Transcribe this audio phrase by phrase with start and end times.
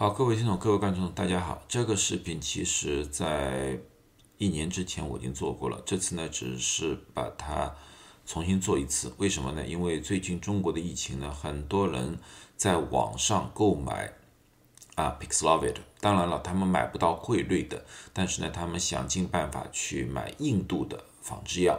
[0.00, 1.62] 好，各位听众、各位观众，大家好。
[1.68, 3.78] 这个视频其实在
[4.38, 7.76] 一年之前我已经做过了，这次呢只是把它
[8.24, 9.12] 重新做一次。
[9.18, 9.66] 为什么呢？
[9.66, 12.18] 因为最近中国的疫情呢，很多人
[12.56, 14.10] 在网上购买
[14.94, 21.78] 啊 Pixlovid，当然了，他们买不到汇率的，但是呢，他们想尽办法去买印度的仿制药。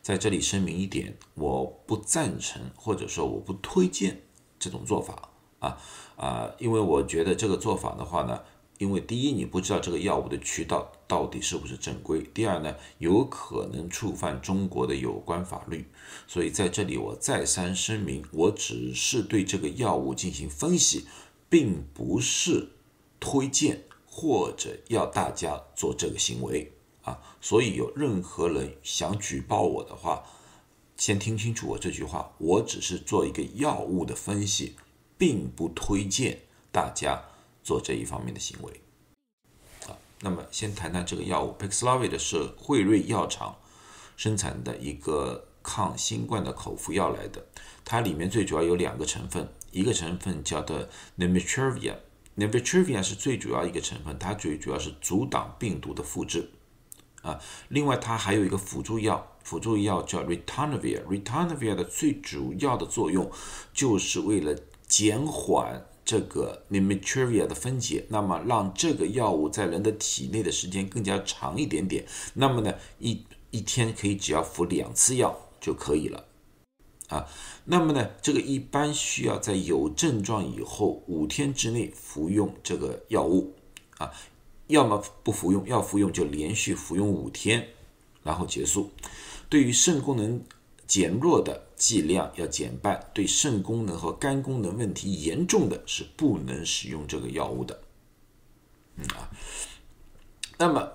[0.00, 4.22] 在这里声明一点，我不赞成或者说我不推荐
[4.58, 5.27] 这种做法。
[5.58, 5.76] 啊
[6.16, 8.40] 啊，因为我觉得这个做法的话呢，
[8.78, 15.84] 因为第一你不知道这个药物的渠道到底是不是正规，第二呢有可能触犯中国的有关法律，
[16.26, 21.06] 所以在这里我再三声明，我只是对这个药物进行分析，
[21.48, 22.68] 并不是
[23.18, 30.22] 推荐或者要大家做这个行为啊，所以有任何人想举报我的话，
[30.96, 34.76] 先听清楚我这句话，我只是做一个药物的分析。
[35.18, 36.38] 并不推荐
[36.70, 37.22] 大家
[37.62, 38.80] 做这一方面的行为。
[39.88, 43.56] 啊，那么先谈谈这个药物，Paxlovid 是辉瑞药厂
[44.16, 47.44] 生产的一个抗新冠的口服药来的。
[47.84, 50.78] 它里面最主要有两个成分，一个成分叫做
[51.16, 51.98] n e m i t r i v i a
[52.36, 56.50] n e m i t r i v i a 是最主要一个成分，它最主要是阻挡病毒的复制。
[57.22, 63.28] 啊，另外它还有一个辅助药，辅助药叫 Ritonavir，Ritonavir 的最主要的作用
[63.74, 64.56] 就是为了
[64.88, 72.06] 减缓这个 nimitrivia 的分解，那么让这个药物在人的体内的时间更加长一点点。
[72.34, 76.24] 那么呢，一一天可以只要服两次药就可以了
[77.08, 77.26] 啊。
[77.64, 83.54] 那么呢，这个一般需要在有症状以后五天之内服用这个药物
[83.98, 84.10] 啊，
[84.68, 87.68] 要么不服用，要服用就连续服用五天，
[88.22, 88.90] 然后结束。
[89.48, 90.42] 对于肾功能。
[90.88, 97.80] 减弱的剂量要减半，对肾功能和肝功能问题严重的是不能使用这个药物的。
[98.96, 99.30] 嗯啊，
[100.58, 100.92] 那么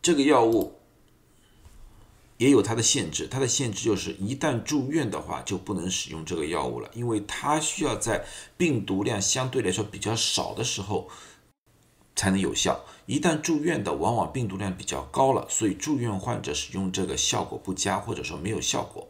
[0.00, 0.72] 这个药物
[2.38, 8.24] 也有它的限制，它的限制就是一旦住院的话就不能使用这个药物了，因为它需要在
[8.56, 11.10] 病毒量相对来说比较少的时候。
[12.16, 12.84] 才能有效。
[13.06, 19.08] 一旦住院的，往往病毒量比较高了，所以住院患者使用这个效果不佳，或者说没有效果。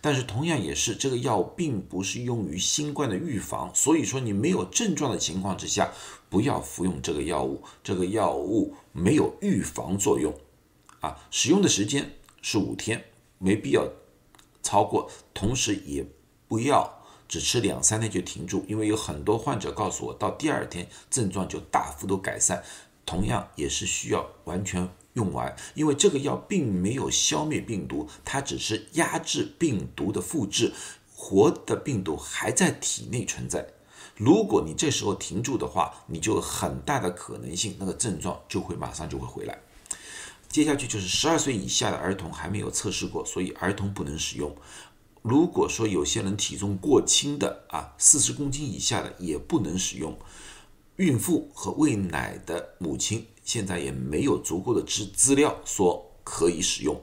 [0.00, 5.90] 但是同样也是，这个药并不是用于新冠的预防，所以说你没有症状的情况之下，
[6.28, 7.62] 不要服用这个药物。
[7.82, 10.34] 这个药物没有预防作用，
[11.00, 12.12] 啊，使用的时间
[12.42, 13.04] 是五天，
[13.38, 13.88] 没必要
[14.62, 16.06] 超过，同时也
[16.46, 16.94] 不要。
[17.28, 22.64] 只吃两三天就停住，因为有很多患者告诉我，到第二天症状就大幅度改善。
[23.04, 24.88] 同样也是需要完全
[25.18, 30.72] 用完，因为这个药并没有消灭病毒，它只是压制病毒的复制，
[31.12, 33.66] 活的病毒还在体内存在。
[34.16, 39.58] 如果你这时候停住的话，你就很大的可能性那个症状就会马上就会回来。
[40.48, 44.56] 接下去就是十二岁以下的儿童还没有测试过，所以儿童不能使用。
[45.22, 50.16] 如果说有些人体重过轻的啊，四十公斤以下的也不能使用。
[50.96, 57.00] 孕妇和喂奶的母亲现在也没有足够的资资料说可以使用。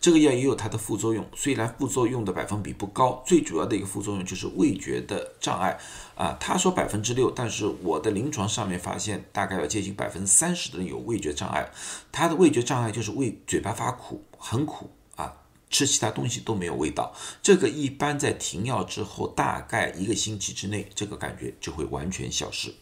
[0.00, 5.78] 这个药也有它的副作用，虽然副作用的百分比不高，最主要的一个副作用就是味觉的障碍
[6.14, 6.34] 啊。
[6.40, 11.70] 他说百分之六，但是我的临床上面发现大概要接近百分之三十的人有味觉障碍。
[12.10, 15.36] 他的味觉障碍就是味嘴巴发苦，很苦啊。
[15.68, 22.74] 吃其他东西都没有味道，这个一般在停药之后大概一个星期之内，这个感觉就会完全消失。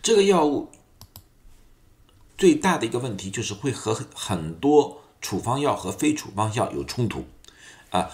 [0.00, 0.68] 这个药物
[2.42, 7.24] 最大的一个问题就是会和很多处方药和非处方药有冲突
[7.90, 8.10] 啊，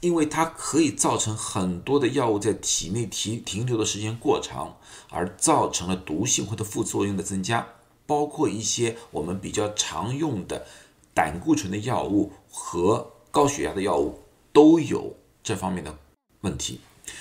[0.00, 4.76] 因为它可以造成很多的药物在体内停停留的时间过长，
[5.10, 7.64] 而造成了毒性或者副作用的增加，
[8.04, 10.66] 包括一些我们比较常用的。
[11.14, 14.18] 胆固醇的药物和高血压的药物
[14.52, 15.96] 都有这方面的
[16.40, 16.80] 问题。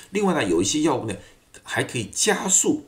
[0.09, 1.15] 另外呢，有一些药物呢
[1.61, 2.87] 还可以加速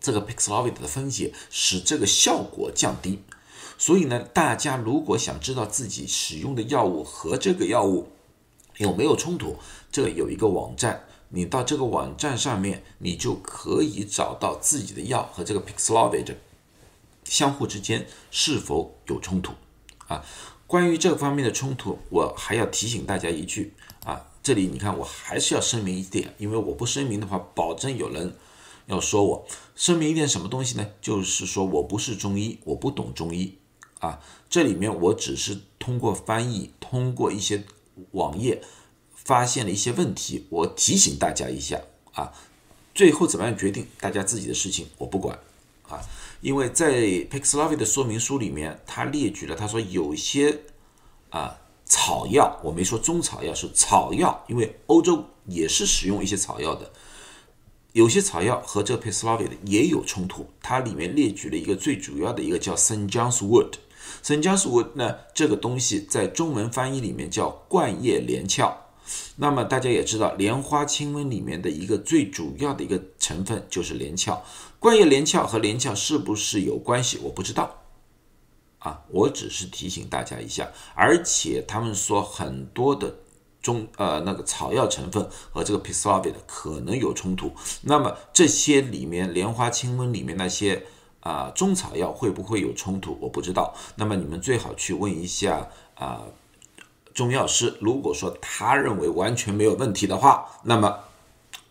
[0.00, 3.22] 这个 Pixlovid 的分解，使这个效果降低。
[3.76, 8.08] 所以呢，大家如果想知道自己使用的药物和这个药物
[8.78, 9.56] 有没有冲突，
[9.92, 16.34] 这有一个网站，你到这个网站上面，你就可以找到自己的药和这个 Pixlovid
[17.24, 19.52] 相互之间是否有冲突。
[20.08, 20.24] 啊，
[20.66, 23.74] 关于这方面的冲突，我还要提醒大家一句
[24.04, 28.34] 啊，这里你看，我还是要声明一点，因为我不声明的话，保证有人
[28.88, 29.46] 要说我。
[29.76, 30.84] 声明一点什么东西呢？
[31.00, 33.56] 就是说我不是中医，我不懂中医
[34.00, 34.20] 啊。
[34.50, 37.62] 这里面我只是通过翻译，通过一些
[38.10, 38.60] 网页
[39.14, 41.80] 发现了一些问题，我提醒大家一下
[42.12, 42.32] 啊。
[42.92, 45.38] 最后怎么样决定，大家自己的事情，我不管
[45.88, 46.00] 啊。
[46.40, 46.92] 因为在
[47.30, 50.58] Paxlovid 的说明书里面，他列举了，他说有些
[51.30, 56.90] 啊草药，我没说中草药是草药，因为欧洲也是使用一些草药的。
[57.92, 63.10] 有些草药和这个 Paxlovid 也有冲突，它里面列举了一个最主要的一个叫 St.
[63.10, 63.74] John's Wood。
[64.22, 64.42] St.
[64.42, 68.86] John's Wood 呢，这个东西在中文翻译里面叫冠叶连翘。
[69.36, 74.44] 那么大家也知道，莲花清瘟里面的一个最主要的一个成分就是连翘。
[74.78, 77.18] 冠叶连翘和连翘是不是有关系？
[77.22, 77.82] 我不知道。
[78.80, 80.70] 啊，我只是提醒大家一下。
[80.94, 83.14] 而且他们说很多的。
[83.68, 90.86] 中呃那个草药成分和这个 p i s l o v i d 可能有冲突，那么这些里面莲花清瘟里面那些
[91.20, 93.18] 啊中草药会不会有冲突？
[93.20, 93.74] 我不知道。
[93.96, 96.22] 那么你们最好去问一下啊
[97.12, 101.00] 中药师，如果说他认为完全没有问题的话，那么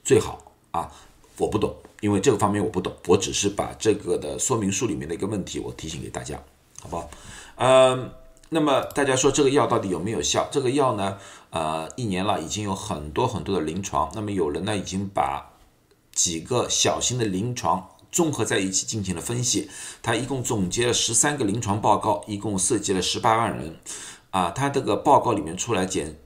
[0.04, 0.40] 最好
[0.70, 0.92] 啊
[1.38, 6.40] 我不懂，因为这个方面我不懂，我只是把这个的说明书里面的一个问题我提醒给大家，
[6.80, 7.10] 好不好？
[7.56, 8.12] 嗯。
[8.50, 10.48] 那么大家说这个药到底有没有效？
[10.50, 11.18] 这个药呢，
[11.50, 14.10] 呃，一年了，已经有很多很多的临床。
[14.16, 15.52] 那么有人呢，已经把
[16.14, 19.70] 几个小型的临床综合在一起进行了分析。
[20.02, 23.76] 他一共总结了十三个临床报告，一共涉及了十八万人。
[24.32, 26.18] 啊，他这个报告里面出来检。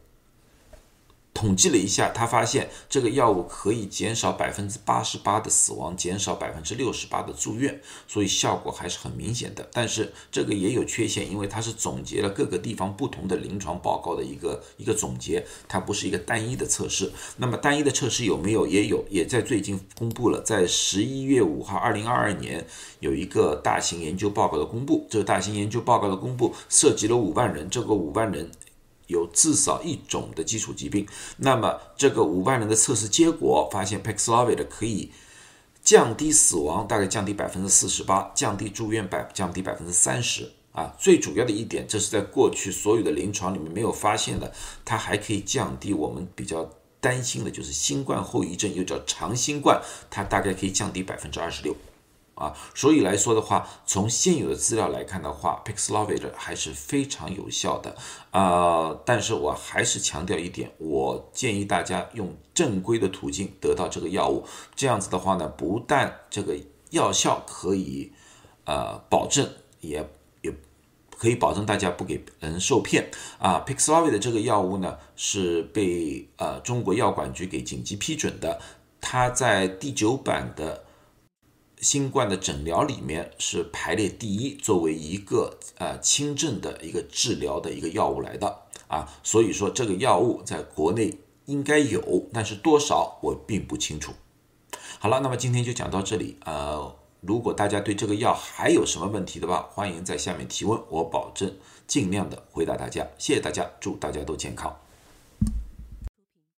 [1.34, 9.68] 统计了一下，他发现这个药物可以减少百分之八十八的死亡，减少百分之六十八的住院，所以效果还是很明显的。
[9.72, 17.12] 但是这个也有缺陷，因为它是总结了各个地方不同的临床报告的一个一个总结，它不是一个单一的测试。
[17.38, 18.68] 那么单一的测试有没有？
[18.68, 22.64] 也有，也在最近公布了，在十一月五号，二零二二年
[23.00, 25.08] 有一个大型研究报告的公布。
[25.10, 28.52] 这个大型研究报告的公布涉及了五万人，这个五万人。
[29.12, 35.12] 有至少一种的基础疾病，那么这个五万人的测试结果发现，Paxlovid 可以
[35.84, 40.96] 降低死亡，大概降低百分之四十八，降低住院百降低百分之三十啊。
[40.98, 44.52] 最主要的一点，这是在过去所有的临床里面没有发现的，
[44.84, 46.68] 它还可以降低我们比较
[47.00, 51.76] 担心的就是新冠后遗症，又叫长新冠，它大概可以降低百分之二十六。
[52.36, 57.96] 啊，所以来说的话，从现有的资料来看的话，Pixlovid 还是非常有效的
[58.32, 58.98] 啊。
[59.06, 64.44] 但是我还是强调一点，我建议大家用正规的途径得到这个药物，
[64.76, 66.58] 这样子的话呢，不但这个
[66.90, 68.12] 药效可以
[68.66, 69.48] 呃保证，
[69.82, 70.10] 也
[70.42, 70.52] 也
[71.16, 73.64] 可以保证大家不给人受骗啊。
[73.68, 78.60] Paxlovid 这个药物呢是被呃中国药管局给紧急批准的，
[79.00, 80.86] 它在第九版的。
[81.82, 94.14] 新冠的诊疗里面是排列第一，作为一个呃轻症的一个治疗的一个药物来的啊，所以说这个药物在国内应该有，但是多少我并不清楚。
[95.00, 96.38] 好了，那么今天就讲到这里。
[96.46, 101.52] 呃，如果大家对这个药还有什么问题的话，欢迎在下面提问，我保证
[101.88, 103.08] 尽量的回答大家。
[103.18, 104.81] 谢谢大家，祝大家都健康。